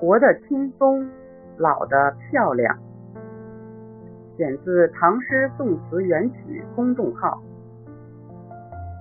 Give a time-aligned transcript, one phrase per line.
[0.00, 1.06] 活得轻松，
[1.58, 2.74] 老得漂亮。
[4.34, 7.38] 选自《唐诗宋词元曲》公众号。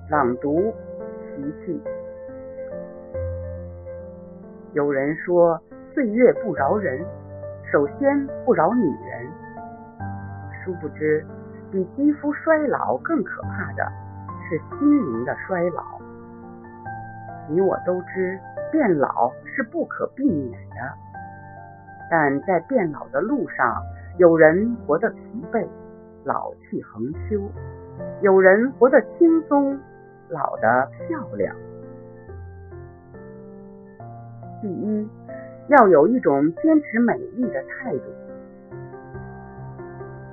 [0.09, 0.73] 朗读：
[1.23, 1.81] 琪琪。
[4.73, 5.57] 有人说，
[5.93, 6.99] 岁月不饶人，
[7.71, 9.25] 首先不饶女人。
[10.51, 11.25] 殊不知，
[11.71, 13.89] 比肌肤衰老更可怕的
[14.49, 15.81] 是心灵的衰老。
[17.47, 18.37] 你我都知，
[18.71, 20.75] 变老是不可避免的，
[22.09, 23.81] 但在变老的路上，
[24.17, 25.65] 有人活得疲惫，
[26.23, 27.39] 老气横秋；
[28.21, 29.77] 有人活得轻松，
[30.29, 31.55] 老得漂亮。
[34.61, 35.09] 第一，
[35.69, 38.03] 要有一种坚持美丽的态度。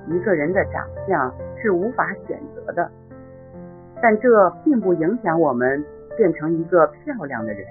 [0.09, 2.89] 一个人的长相是无法选择的，
[4.01, 5.83] 但这并不影响我们
[6.15, 7.65] 变成一个漂亮的人。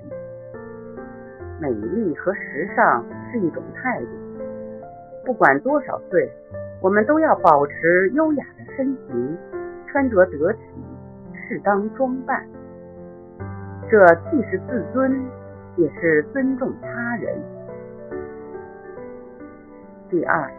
[1.61, 4.07] 美丽和时尚是一种态度，
[5.25, 6.31] 不管多少岁，
[6.81, 9.39] 我们都要保持优雅的身形，
[9.87, 10.61] 穿着得体，
[11.49, 12.45] 适当装扮。
[13.91, 15.25] 这既是自尊，
[15.77, 17.37] 也是尊重他人。
[20.11, 20.51] 第二。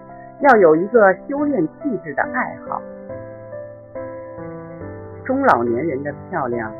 [0.41, 2.79] 要有一个修炼气质的爱好。
[5.25, 6.71] 中老年人的漂亮，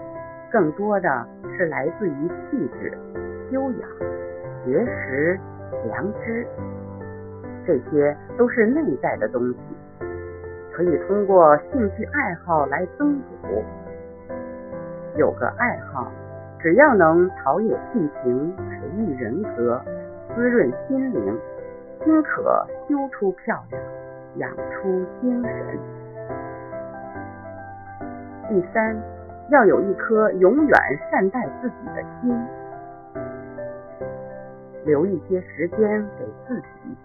[0.52, 1.26] 更多的
[1.58, 2.96] 是来自于气质、
[3.52, 3.90] 修养、
[4.64, 5.40] 学识、
[5.86, 6.46] 良知，
[7.66, 9.58] 这些都是内在的东西，
[10.74, 13.64] 可以通过兴趣爱好来增补。
[15.16, 16.12] 有个爱好，
[16.60, 19.82] 只要能陶冶性情、培育人格、
[20.36, 21.38] 滋润心灵。
[22.06, 23.82] 均可修出漂亮，
[24.36, 25.80] 养出精神。
[28.48, 28.96] 第三，
[29.50, 30.78] 要有一颗永远
[31.10, 32.40] 善待自己的心，
[34.86, 35.80] 留一些时间
[36.18, 36.96] 给自己，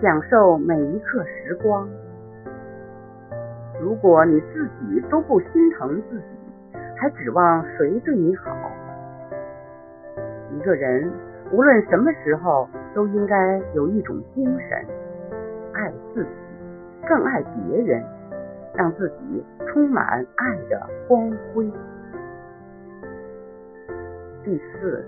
[0.00, 1.88] 享受每一刻时光。
[3.80, 8.54] 如果你自己都不心疼自己，还指望谁对你好？
[10.50, 11.10] 一个人。
[11.50, 14.86] 无论什么时候，都应该有一种精神，
[15.74, 16.30] 爱自己，
[17.06, 18.02] 更爱别人，
[18.74, 21.70] 让自己充满爱的光辉。
[24.42, 25.04] 第四，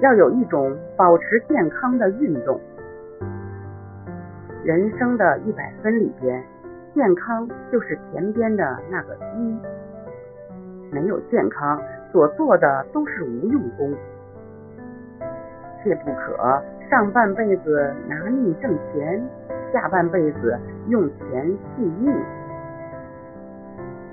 [0.00, 2.60] 要有一种保持健康的运动。
[4.64, 6.42] 人生的一百分里边，
[6.94, 9.58] 健康就是前边的那个一。
[10.92, 11.80] 没有健康，
[12.12, 13.94] 所做的都是无用功。
[15.82, 19.22] 切不可上半辈子拿命挣钱，
[19.72, 20.58] 下半辈子
[20.88, 22.12] 用钱续命。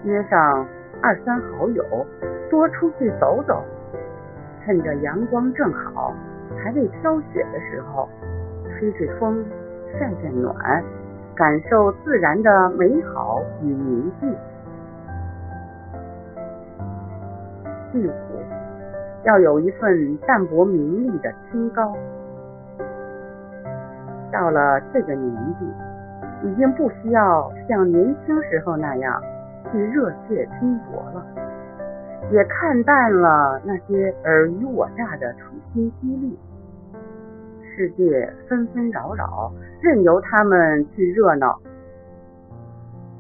[0.04, 0.66] 约上
[1.02, 1.84] 二三好友，
[2.50, 3.64] 多出去走走，
[4.68, 6.14] 趁着阳光正好，
[6.62, 8.10] 还未飘雪的时候，
[8.66, 9.42] 吹吹风，
[9.94, 10.84] 晒晒暖，
[11.34, 14.36] 感受自然的美好与宁静。
[17.94, 18.12] 第五。
[19.24, 21.96] 要有一份淡泊名利的清高。
[24.32, 29.22] 到了这个年纪，已经不需要像年轻时候那样
[29.72, 31.26] 去热血拼搏了，
[32.32, 36.38] 也看淡了那些尔虞我诈的处心积虑。
[37.76, 39.52] 世界纷纷扰扰，
[39.82, 41.60] 任由他们去热闹。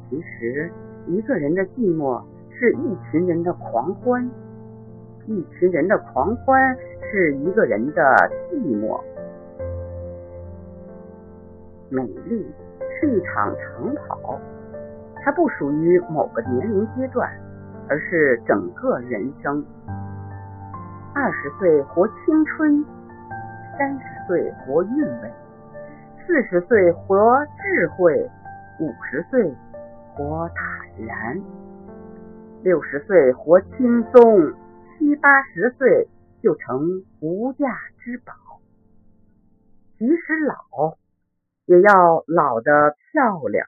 [0.09, 0.71] 其实，
[1.05, 4.29] 一个人的寂寞是一群人的狂欢。
[5.27, 6.75] 一群人的狂欢
[7.11, 8.01] 是一个人的
[8.49, 8.99] 寂寞。
[11.89, 12.45] 美丽
[12.99, 14.39] 是一场长跑，
[15.23, 17.29] 它不属于某个年龄阶段，
[17.89, 19.65] 而是整个人生。
[21.13, 22.85] 二十岁活青春，
[23.77, 25.33] 三十岁活韵味，
[26.25, 28.29] 四十岁活智慧，
[28.79, 29.53] 五十岁
[30.15, 31.41] 活坦然，
[32.63, 34.53] 六十岁活轻松。
[34.99, 36.07] 七八十岁
[36.41, 37.67] 就成无价
[37.99, 38.33] 之宝，
[39.99, 40.97] 即使老，
[41.67, 43.67] 也要老得漂亮；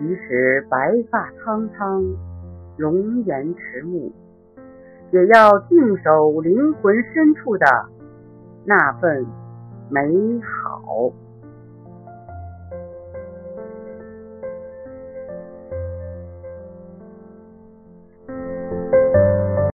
[0.00, 2.02] 即使白发苍苍、
[2.78, 4.10] 容颜迟暮，
[5.10, 7.66] 也要静守灵魂深处的
[8.64, 9.26] 那份
[9.90, 10.00] 美
[10.40, 11.12] 好。